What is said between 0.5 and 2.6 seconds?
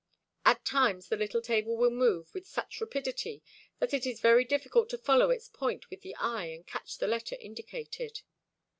times the little table will move with